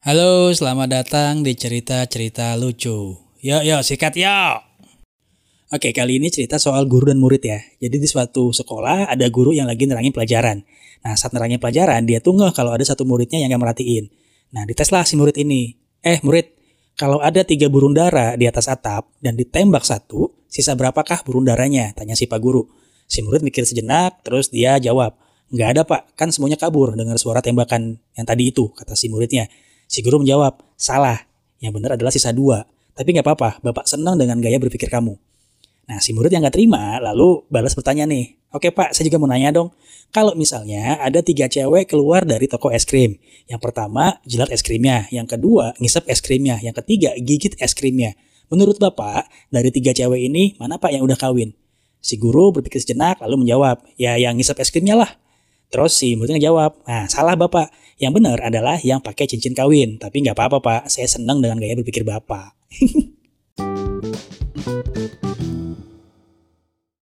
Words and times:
Halo, 0.00 0.48
selamat 0.48 0.88
datang 0.88 1.44
di 1.44 1.52
cerita-cerita 1.52 2.56
lucu. 2.56 3.20
Yuk, 3.44 3.62
yuk, 3.68 3.84
sikat 3.84 4.16
yuk. 4.16 4.64
Oke, 5.76 5.92
kali 5.92 6.16
ini 6.16 6.32
cerita 6.32 6.56
soal 6.56 6.88
guru 6.88 7.12
dan 7.12 7.20
murid 7.20 7.44
ya. 7.44 7.60
Jadi 7.84 8.00
di 8.00 8.08
suatu 8.08 8.48
sekolah 8.48 9.12
ada 9.12 9.28
guru 9.28 9.52
yang 9.52 9.68
lagi 9.68 9.84
nerangin 9.84 10.16
pelajaran. 10.16 10.64
Nah, 11.04 11.20
saat 11.20 11.36
nerangin 11.36 11.60
pelajaran, 11.60 12.08
dia 12.08 12.24
tuh 12.24 12.32
kalau 12.56 12.72
ada 12.72 12.80
satu 12.80 13.04
muridnya 13.04 13.44
yang 13.44 13.52
gak 13.52 13.60
merhatiin. 13.60 14.08
Nah, 14.56 14.64
diteslah 14.64 15.04
si 15.04 15.20
murid 15.20 15.36
ini. 15.36 15.76
Eh, 16.00 16.16
murid, 16.24 16.48
kalau 16.96 17.20
ada 17.20 17.44
tiga 17.44 17.68
burung 17.68 17.92
dara 17.92 18.40
di 18.40 18.48
atas 18.48 18.72
atap 18.72 19.12
dan 19.20 19.36
ditembak 19.36 19.84
satu, 19.84 20.32
sisa 20.48 20.72
berapakah 20.80 21.20
burung 21.28 21.44
daranya? 21.44 21.92
Tanya 21.92 22.16
si 22.16 22.24
pak 22.24 22.40
guru. 22.40 22.64
Si 23.04 23.20
murid 23.20 23.44
mikir 23.44 23.68
sejenak, 23.68 24.24
terus 24.24 24.48
dia 24.48 24.80
jawab, 24.80 25.12
Nggak 25.50 25.68
ada 25.74 25.82
pak, 25.82 26.14
kan 26.14 26.30
semuanya 26.30 26.54
kabur 26.54 26.94
dengar 26.94 27.18
suara 27.18 27.42
tembakan 27.42 27.98
yang 28.14 28.22
tadi 28.22 28.54
itu, 28.54 28.70
kata 28.70 28.94
si 28.94 29.10
muridnya. 29.10 29.50
Si 29.90 30.06
guru 30.06 30.22
menjawab, 30.22 30.62
salah. 30.78 31.18
Yang 31.58 31.82
benar 31.82 31.90
adalah 31.98 32.14
sisa 32.14 32.30
dua. 32.30 32.62
Tapi 32.94 33.10
nggak 33.10 33.26
apa-apa, 33.26 33.58
Bapak 33.58 33.90
senang 33.90 34.14
dengan 34.14 34.38
gaya 34.38 34.62
berpikir 34.62 34.86
kamu. 34.86 35.18
Nah, 35.90 35.98
si 35.98 36.14
murid 36.14 36.30
yang 36.30 36.46
nggak 36.46 36.54
terima 36.54 37.02
lalu 37.02 37.42
balas 37.50 37.74
bertanya 37.74 38.06
nih, 38.06 38.38
Oke 38.50 38.74
Pak, 38.74 38.94
saya 38.94 39.06
juga 39.06 39.22
mau 39.22 39.30
nanya 39.30 39.54
dong. 39.54 39.70
Kalau 40.10 40.34
misalnya 40.34 40.98
ada 40.98 41.22
tiga 41.22 41.46
cewek 41.46 41.86
keluar 41.86 42.26
dari 42.26 42.50
toko 42.50 42.74
es 42.74 42.82
krim. 42.82 43.14
Yang 43.46 43.62
pertama, 43.62 44.18
jilat 44.26 44.50
es 44.50 44.66
krimnya. 44.66 45.06
Yang 45.14 45.38
kedua, 45.38 45.70
ngisep 45.78 46.10
es 46.10 46.18
krimnya. 46.18 46.58
Yang 46.58 46.82
ketiga, 46.82 47.14
gigit 47.14 47.54
es 47.62 47.78
krimnya. 47.78 48.18
Menurut 48.50 48.82
Bapak, 48.82 49.30
dari 49.54 49.70
tiga 49.70 49.94
cewek 49.94 50.26
ini, 50.26 50.58
mana 50.58 50.82
Pak 50.82 50.90
yang 50.90 51.06
udah 51.06 51.14
kawin? 51.14 51.54
Si 52.02 52.18
guru 52.18 52.50
berpikir 52.50 52.82
sejenak 52.82 53.22
lalu 53.22 53.46
menjawab, 53.46 53.86
ya 53.94 54.18
yang 54.18 54.34
ngisep 54.34 54.58
es 54.58 54.74
krimnya 54.74 54.98
lah. 54.98 55.10
Terus 55.70 55.94
si 55.94 56.18
muridnya 56.18 56.50
jawab, 56.50 56.82
nah 56.84 57.06
salah 57.06 57.38
bapak. 57.38 57.70
Yang 58.00 58.12
benar 58.16 58.38
adalah 58.42 58.76
yang 58.80 58.98
pakai 59.04 59.28
cincin 59.28 59.54
kawin. 59.54 60.00
Tapi 60.00 60.24
nggak 60.24 60.34
apa-apa 60.34 60.58
pak, 60.58 60.80
saya 60.90 61.06
senang 61.06 61.38
dengan 61.38 61.62
gaya 61.62 61.78
berpikir 61.78 62.02
bapak. 62.02 62.58